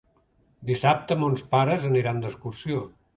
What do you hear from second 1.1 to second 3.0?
mons pares aniran d'excursió.